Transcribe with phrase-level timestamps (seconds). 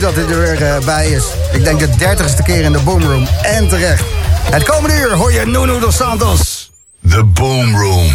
[0.00, 1.24] dat hij er weer eh, bij is.
[1.52, 3.26] Ik denk de dertigste keer in de boomroom.
[3.42, 4.04] En terecht.
[4.50, 6.63] Het komende uur hoor je Nuno dos Santos.
[7.14, 8.14] The Boom Room.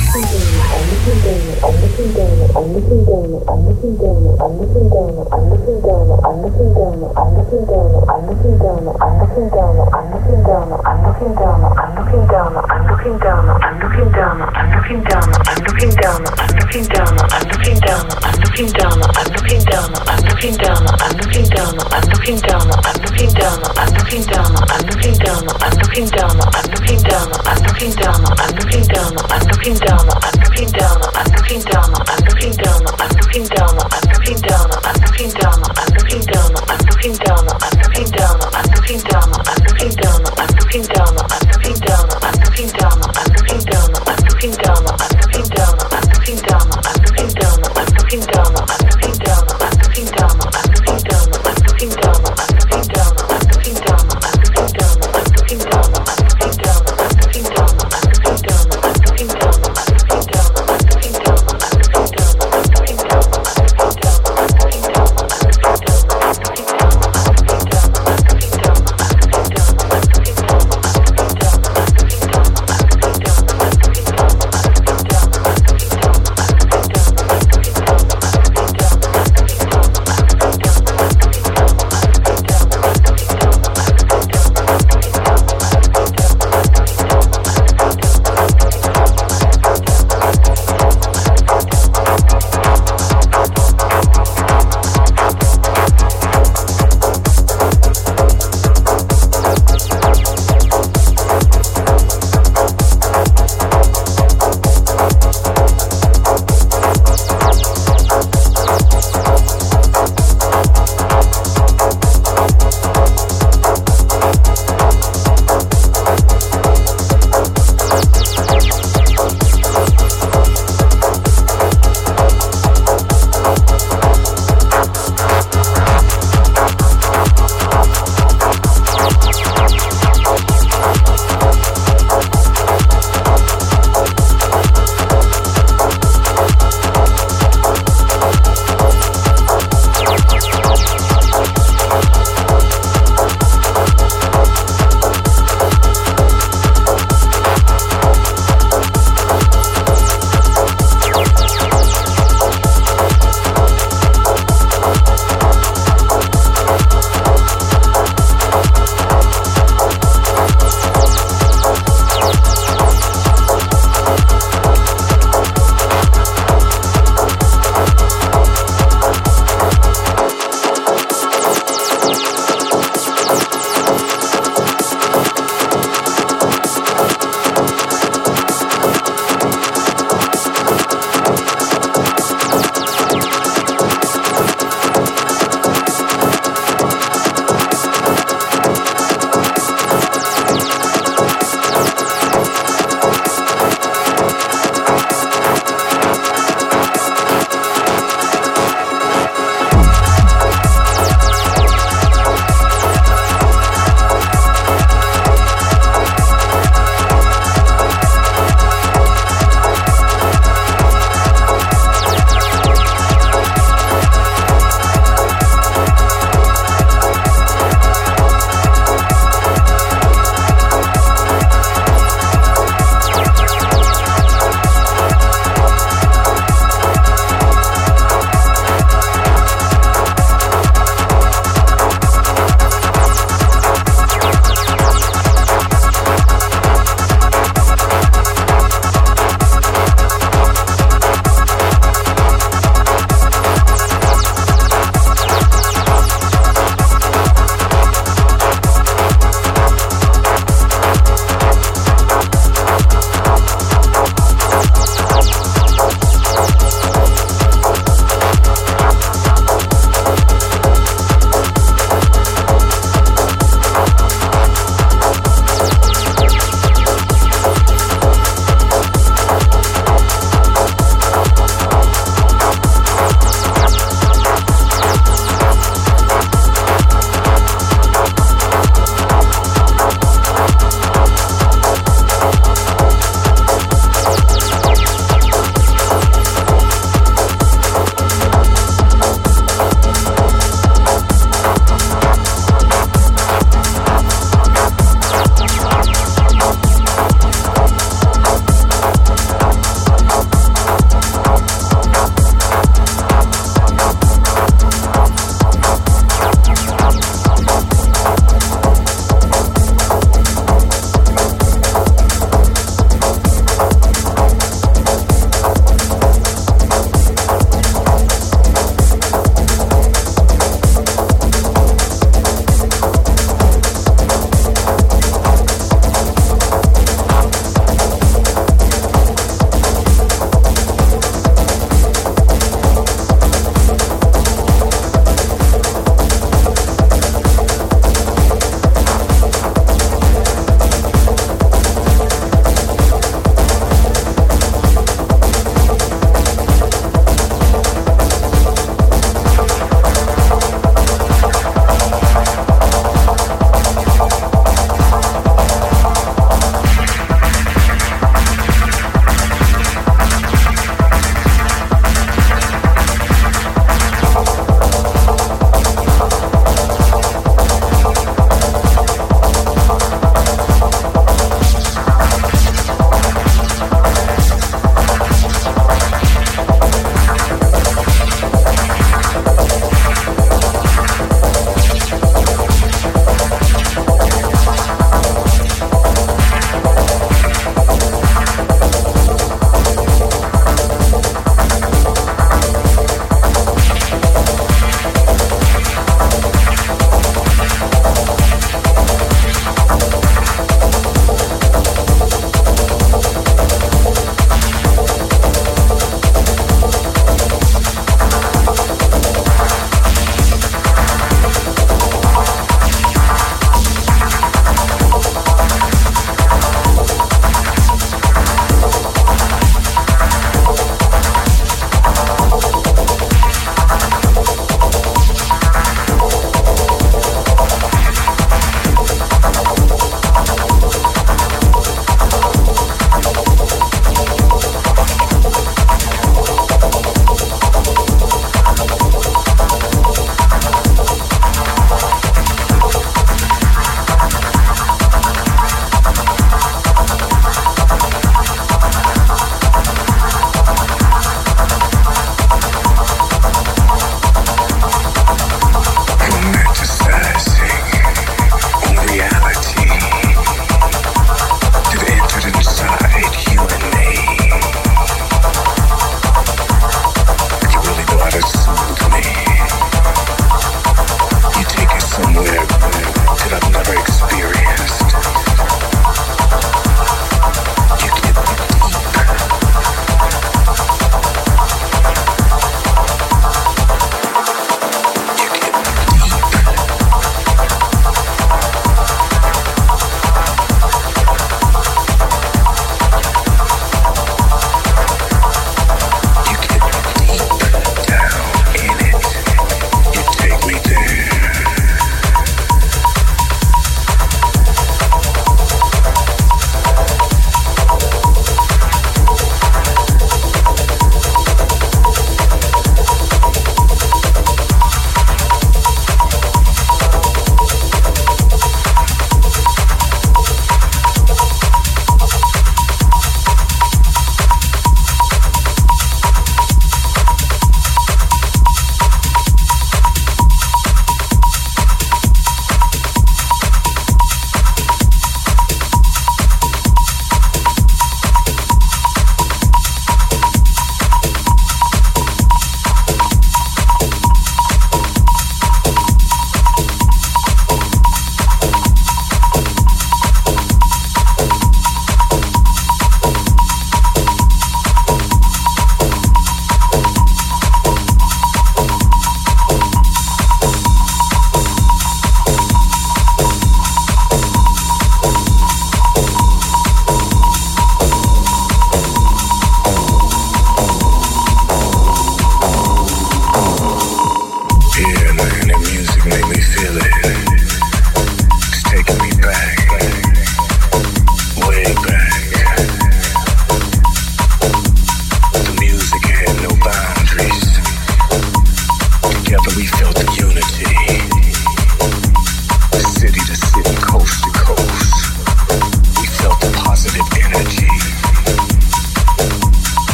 [28.98, 30.10] I'm looking down.
[30.10, 30.98] I'm looking down.
[31.14, 31.94] I'm looking down.
[31.94, 32.82] I'm looking down.
[32.98, 33.78] I'm looking down.
[33.78, 34.70] I'm looking down.
[34.84, 35.62] I'm looking down.
[35.70, 36.50] I'm looking down.
[36.70, 37.14] I'm looking down.
[37.14, 37.46] I'm looking down.
[37.50, 38.40] I'm looking down.
[38.50, 39.30] I'm looking down.
[39.30, 40.22] I'm looking down.
[40.38, 41.16] I'm looking down.
[41.30, 42.08] I'm looking down.
[42.22, 43.00] I'm looking down.
[43.16, 45.19] I'm looking down, I'm looking down.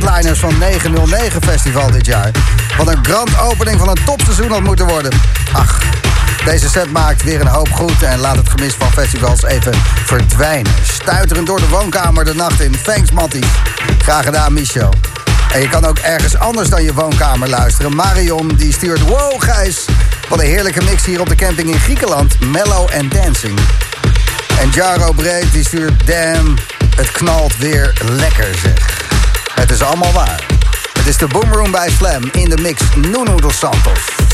[0.00, 2.30] Headliners van 909 Festival dit jaar.
[2.76, 5.12] Wat een grand opening van een topseizoen had moeten worden.
[5.52, 5.82] Ach,
[6.44, 9.72] deze set maakt weer een hoop goed en laat het gemis van festivals even
[10.04, 10.72] verdwijnen.
[10.82, 12.74] Stuiterend door de woonkamer de nacht in.
[12.82, 13.42] Thanks, Matty.
[14.02, 14.94] Graag gedaan, Michel.
[15.52, 17.94] En je kan ook ergens anders dan je woonkamer luisteren.
[17.94, 19.00] Marion die stuurt...
[19.00, 19.84] Wow, Gijs,
[20.28, 22.40] wat een heerlijke mix hier op de camping in Griekenland.
[22.40, 23.58] Mellow and dancing.
[24.60, 26.06] En Jaro Breed die stuurt...
[26.06, 26.54] Damn,
[26.96, 29.07] het knalt weer lekker, zeg.
[29.58, 30.46] Het is allemaal waar.
[30.92, 34.27] Het is de Boomroom bij Slam in de mix Nuno dos Santos.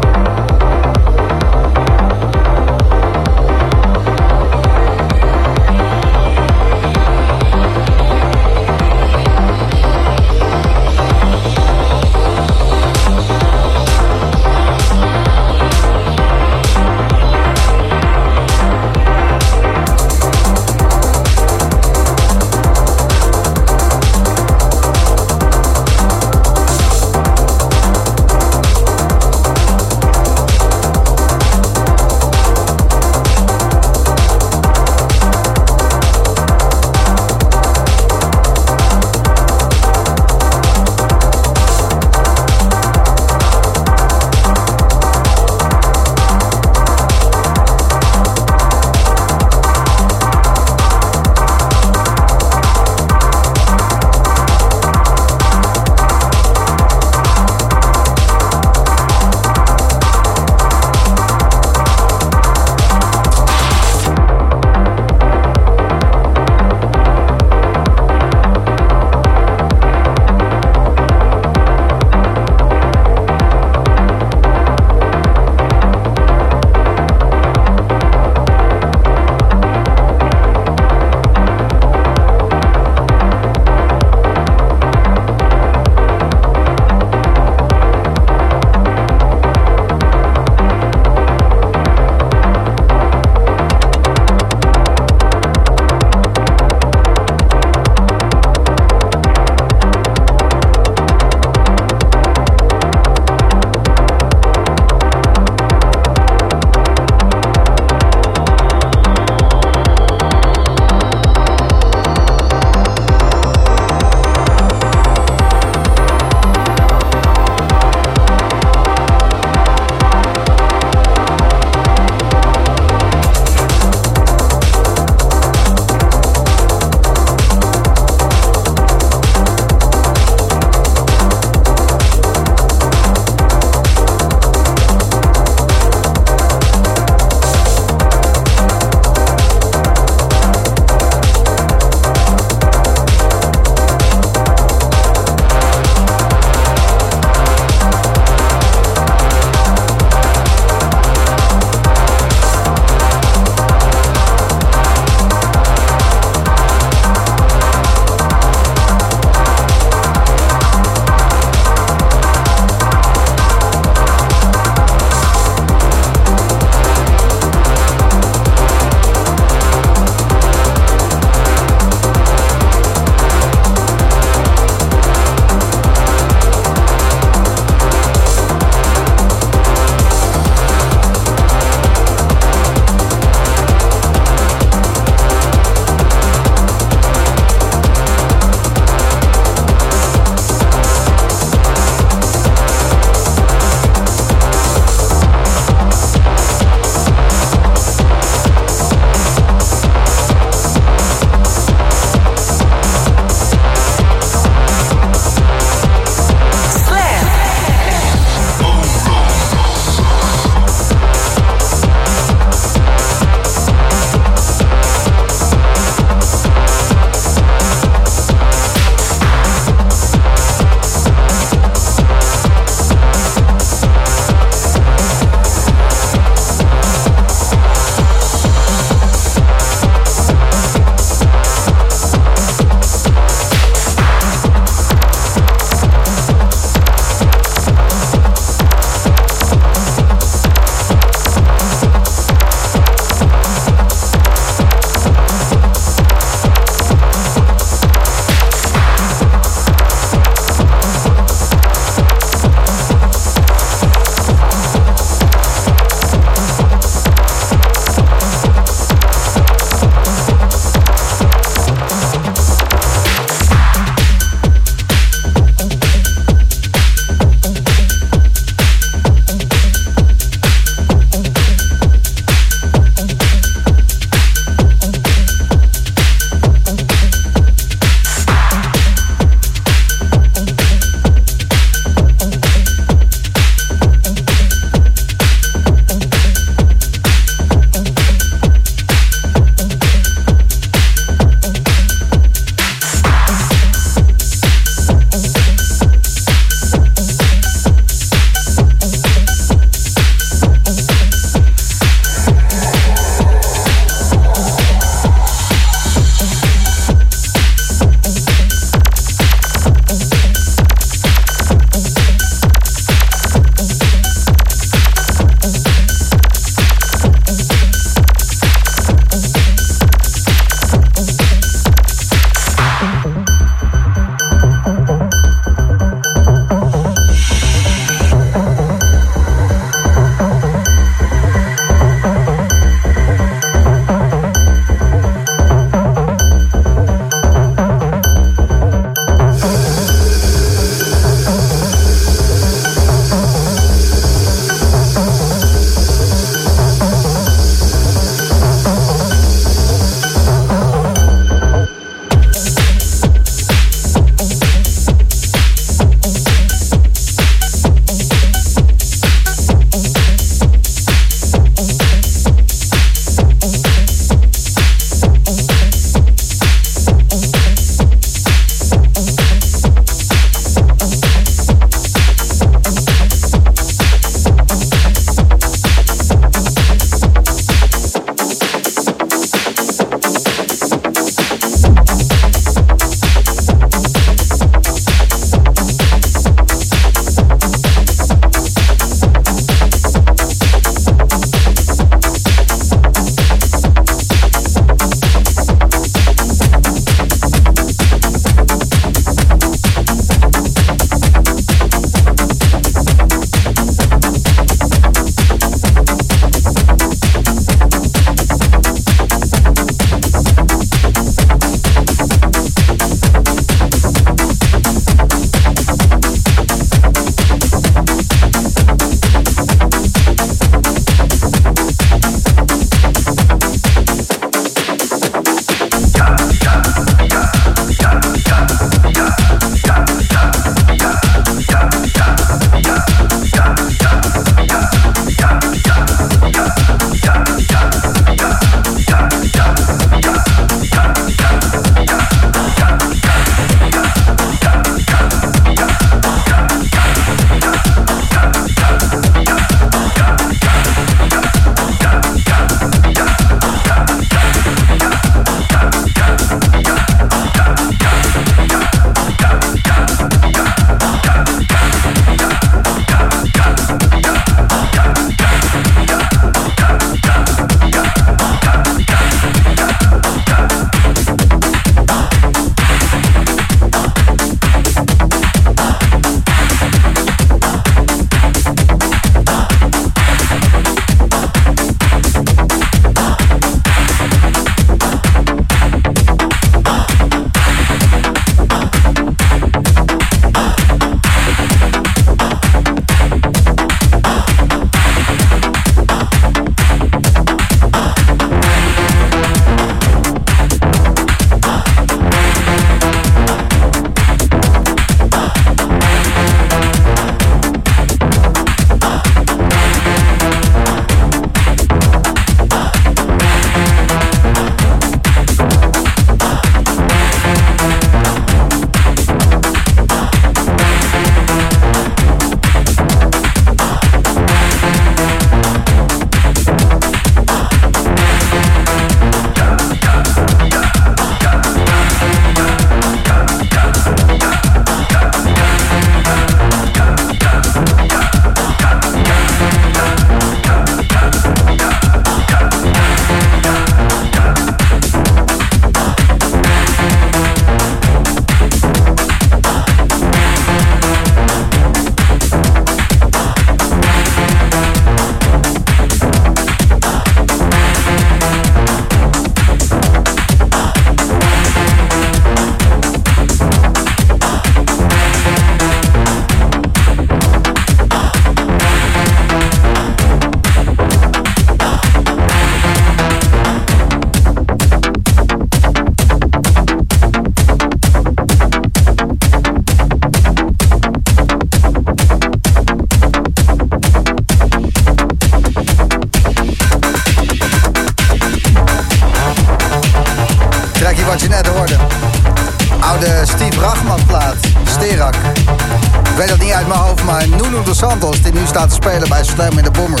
[598.68, 600.00] Te spelen bij Slam in de Bomber,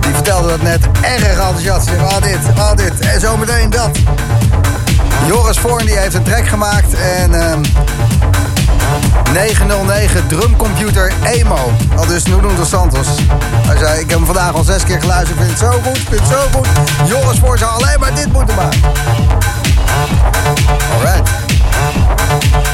[0.00, 1.88] die vertelde dat net erg enthousiast.
[1.88, 3.90] Oh dit, oh dit, en zometeen dat.
[5.26, 7.34] Joris Voorn die heeft een track gemaakt en...
[7.34, 7.62] ehm
[9.32, 11.72] 909 drumcomputer Emo.
[11.96, 13.06] Al dus Nuno dos Santos.
[13.66, 15.40] Hij zei, ik heb hem vandaag al zes keer geluisterd.
[15.40, 16.66] Ik vind het zo goed, ik het zo goed.
[17.08, 18.80] Joris voor zou alleen maar dit moeten maken.
[20.92, 21.30] Alright.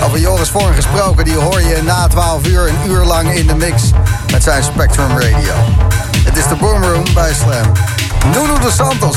[0.04, 3.54] Over Joris Vorn gesproken, die hoor je na 12 uur een uur lang in de
[3.54, 3.82] mix
[4.30, 5.54] met zijn Spectrum Radio.
[6.24, 7.72] Het is de Boom Room bij Slam.
[8.32, 9.16] Nuno dos Santos.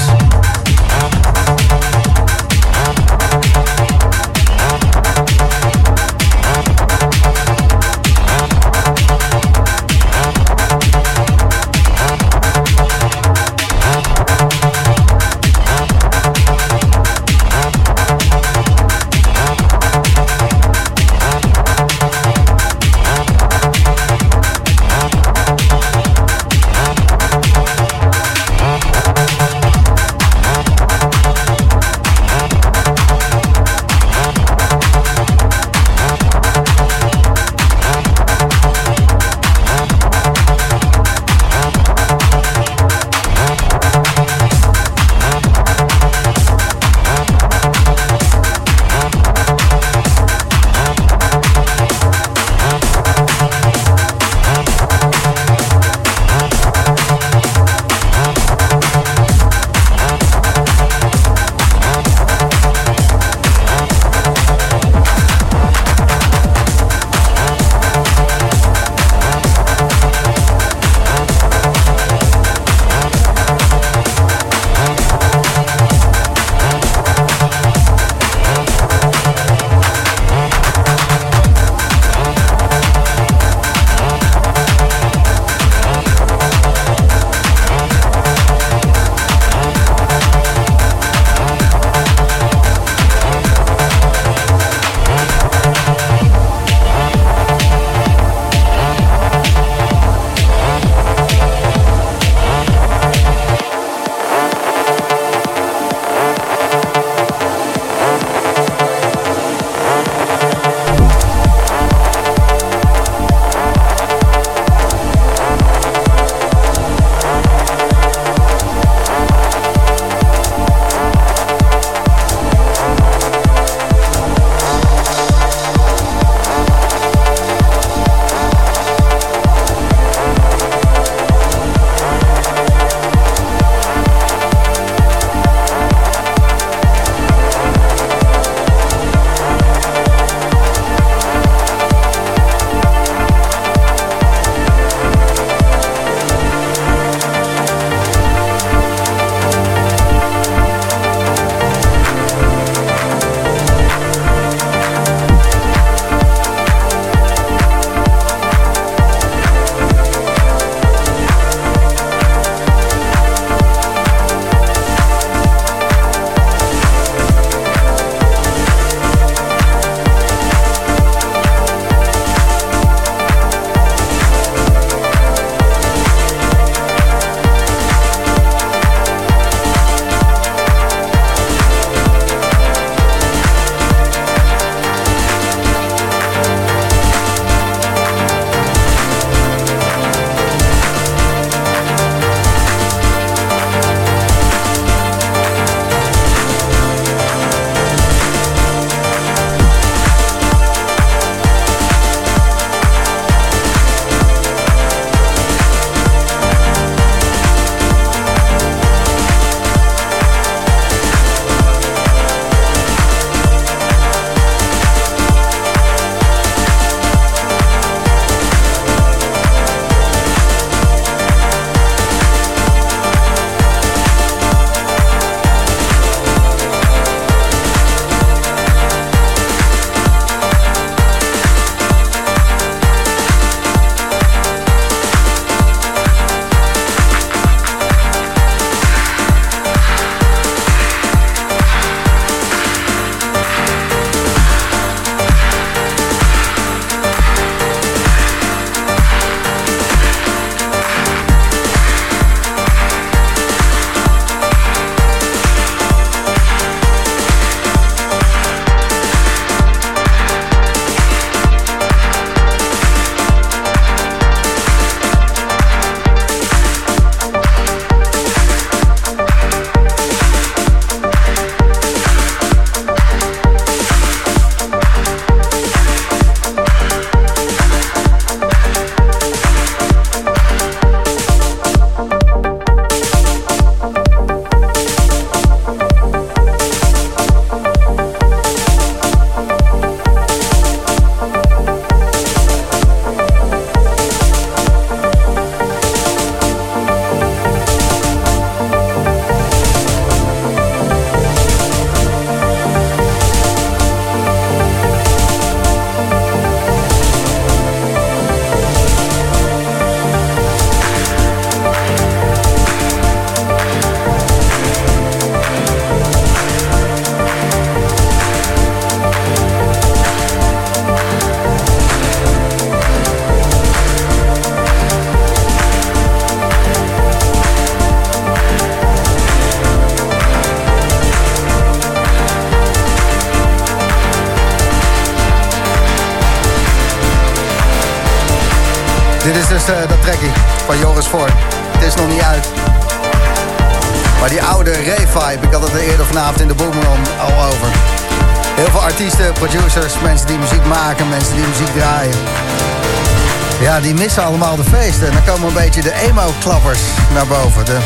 [354.15, 355.07] Missen allemaal de feesten.
[355.07, 356.79] En dan komen een beetje de emo-klappers
[357.13, 357.65] naar boven.
[357.65, 357.77] De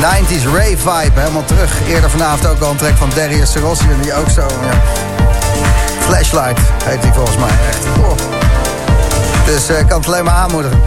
[0.00, 1.72] 90s Ray-vibe helemaal terug.
[1.88, 4.40] Eerder vanavond ook al een track van Darius Sarossian, die ook zo...
[4.40, 4.80] Ja.
[6.00, 7.50] Flashlight heet die volgens mij.
[7.98, 8.16] Oh.
[9.46, 10.80] Dus ik uh, kan het alleen maar aanmoedigen.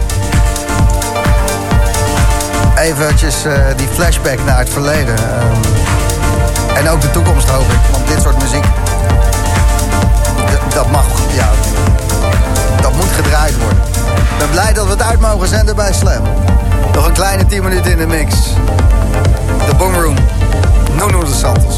[2.76, 5.14] Eventjes uh, die flashback naar het verleden.
[5.14, 5.60] Um,
[6.76, 7.78] en ook de toekomst hoop ik.
[7.92, 8.64] Want dit soort muziek...
[10.74, 11.48] Dat mag, ja...
[12.80, 14.05] Dat moet gedraaid worden.
[14.30, 16.22] Ik ben blij dat we het uit mogen zenden bij Slam.
[16.94, 18.34] Nog een kleine 10 minuten in de mix.
[19.66, 20.16] De Boomroom.
[20.92, 21.76] Nuno de Santos.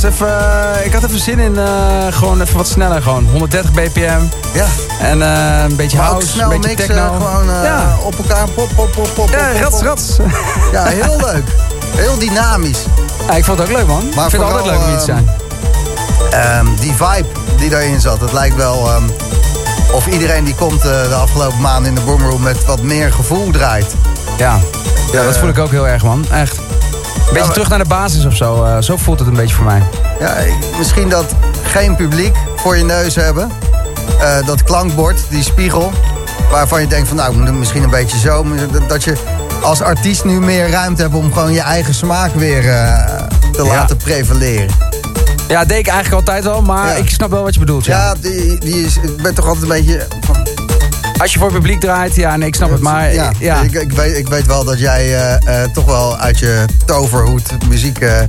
[0.00, 1.66] Was even, eh, ik had even zin in eh,
[2.10, 3.02] gewoon even wat sneller.
[3.02, 4.20] Gewoon 130 bpm.
[4.54, 4.66] Ja,
[5.00, 7.12] En eh, een beetje maar house, snel een beetje mixen, techno.
[7.12, 7.96] gewoon ja.
[8.02, 10.16] op elkaar, pop, pop, pop, pop, ja, pop, rats, rats.
[10.72, 11.44] Ja, heel leuk.
[11.96, 12.78] Heel dynamisch.
[13.26, 14.08] Ja, ik vond het ook leuk, man.
[14.14, 15.30] Maar ik vind het altijd leuk om hier te zijn.
[16.30, 17.28] Ehm, die vibe
[17.58, 19.04] die daarin zat, het lijkt wel ehm,
[19.92, 23.94] of iedereen die komt de afgelopen maanden in de Boomroom met wat meer gevoel draait.
[24.38, 24.58] Ja.
[25.12, 26.24] ja, dat voel ik ook heel erg, man.
[26.30, 26.58] Echt.
[27.34, 28.64] Een beetje terug naar de basis of zo.
[28.64, 29.82] eh, zo voelt het een beetje voor mij.
[30.20, 30.34] Ja,
[30.78, 31.24] misschien dat
[31.64, 33.50] geen publiek voor je neus hebben.
[34.20, 35.92] Eh, dat klankbord, die spiegel.
[36.50, 38.44] Waarvan je denkt van nou, ik moet hem misschien een beetje zo.
[38.88, 39.14] dat- je
[39.62, 43.06] als artiest nu meer ruimte hebt om gewoon je eigen smaak weer eh,
[43.52, 43.68] te Ja.
[43.68, 44.68] laten prevaleren.
[45.48, 46.94] Ja, dat deed ik eigenlijk altijd wel, maar Ja.
[46.94, 47.84] ik snap wel wat je bedoelt.
[47.84, 47.98] Ja.
[47.98, 50.06] Ja, die, die is, ik ben toch altijd een beetje...
[50.20, 50.43] Van,
[51.24, 52.80] Als je voor het publiek draait, ja, nee, ik snap het.
[52.80, 56.16] Maar ja, ja, Ik, ik, weet, ik weet wel dat jij eh, eh, toch wel
[56.18, 58.20] uit je toverhoed muziek eh,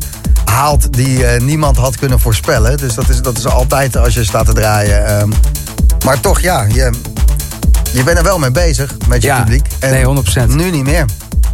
[0.45, 2.77] haalt die niemand had kunnen voorspellen.
[2.77, 5.05] Dus dat is, dat is altijd als je staat te draaien.
[5.05, 5.29] ehm.
[6.05, 6.89] maar toch, ja, je,
[7.91, 9.67] je bent er wel mee bezig met je Ja, publiek.
[9.79, 10.55] En nee, 100%.
[10.55, 11.05] Nu niet meer.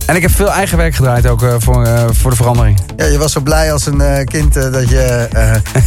[0.05, 2.79] En ik heb veel eigen werk gedraaid ook eh, voor, eh, voor de verandering.
[2.97, 5.27] Ja, je was zo blij als een eh, kind dat je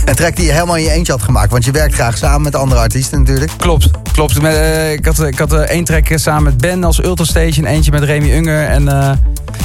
[0.04, 1.50] een track die je helemaal in je eentje had gemaakt.
[1.50, 3.52] Want je werkt graag samen met andere artiesten natuurlijk.
[3.56, 4.42] Klopt, klopt.
[4.42, 4.56] Met,
[4.98, 8.66] ik had, ik had één track samen met Ben als Ultrastation, eentje met Remy Unger.
[8.66, 8.84] En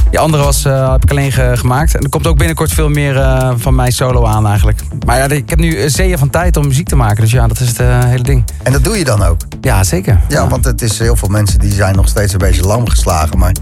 [0.10, 1.96] die andere was, eh, heb ik alleen ge- gemaakt.
[1.96, 4.80] En er komt ook binnenkort veel meer eh, van mij solo aan eigenlijk.
[5.06, 7.22] Maar ja, ik heb nu eh, zeeën van tijd om muziek te maken.
[7.22, 8.44] Dus ja, dat is het hele ding.
[8.64, 9.38] En dat doe je dan ook.
[9.62, 10.20] Ja, zeker.
[10.28, 13.38] Ja, want het is heel veel mensen die zijn nog steeds een beetje lam geslagen.
[13.38, 13.56] Maar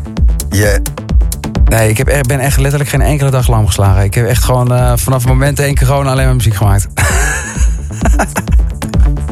[0.49, 0.81] je,
[1.65, 4.03] Nee, ik heb echt, ben echt letterlijk geen enkele dag lam geslagen.
[4.03, 6.87] Ik heb echt gewoon vanaf het moment één keer gewoon alleen maar muziek gemaakt.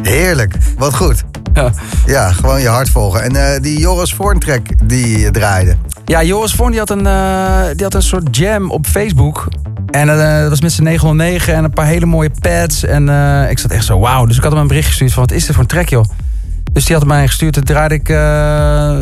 [0.01, 0.55] heerlijk.
[0.77, 1.23] Wat goed.
[1.53, 1.71] ja.
[2.05, 3.23] Ja, gewoon je hart volgen.
[3.23, 5.75] En eh, die Joris Voorn track die je draaide.
[6.05, 9.47] Ja, Joris Vorn die had, een, eh, die had een soort jam op Facebook.
[9.89, 12.83] En eh, dat was met z'n 909 en een paar hele mooie pads.
[12.83, 14.25] En eh, ik zat echt zo, wauw.
[14.25, 16.05] Dus ik had hem een bericht gestuurd van, wat is dit voor een track, joh?
[16.73, 17.53] Dus die had mij gestuurd.
[17.53, 18.97] Toen draaide ik eh,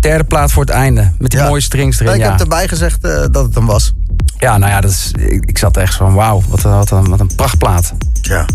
[0.00, 1.10] derde plaat voor het einde.
[1.18, 1.48] Met die Ja.
[1.48, 2.30] mooie strings erin, ik ja.
[2.30, 3.92] heb erbij gezegd eh, dat het hem was.
[4.38, 6.42] Ja, nou ja, dat is, ik, ik zat echt zo van, wauw.
[6.48, 7.92] Wat, een- wat, een, wat een prachtplaat.
[8.22, 8.46] Ja.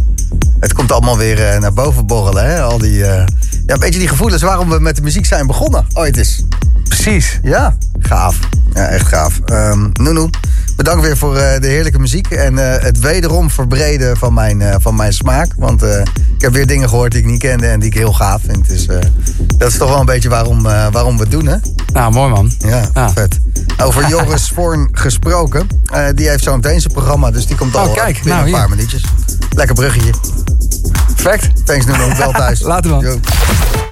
[0.59, 2.61] Het komt allemaal weer eh, naar boven borrelen, hè?
[2.61, 3.25] Al die, eh,
[3.65, 5.85] ja, een beetje die gevoelens waarom we met de muziek zijn begonnen.
[5.93, 6.43] Ooit eens.
[6.87, 7.39] Precies.
[7.43, 8.39] Ja, gaaf.
[8.73, 9.39] Ja, echt gaaf.
[9.45, 10.29] Ehm Noenoe,
[10.75, 12.27] bedankt weer voor eh, de heerlijke muziek.
[12.31, 15.51] En het wederom verbreden van mijn, van mijn smaak.
[15.57, 18.41] Want ik heb weer dingen gehoord die ik niet kende en die ik heel gaaf
[18.45, 18.67] vind.
[18.67, 18.85] Dus
[19.57, 21.55] dat is toch wel een beetje waarom, waarom we het doen, hè?
[21.93, 22.51] Nou, mooi man.
[22.59, 23.09] Ja, Ja.
[23.09, 23.39] vet.
[23.83, 25.67] Over Joris Voorn gesproken.
[26.15, 28.51] Die heeft zo meteen zijn programma, dus die komt Oh, al kijk, binnen nou, een
[28.53, 29.03] paar minuutjes.
[29.57, 30.11] Lekker bruggetje.
[31.23, 31.65] Perfect.
[31.65, 32.15] Thanks, Nuno.
[32.17, 32.61] Wel thuis.
[32.71, 33.01] Later, man.
[33.01, 33.19] Yo.